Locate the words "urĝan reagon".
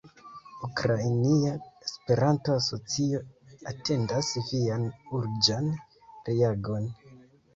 5.19-6.89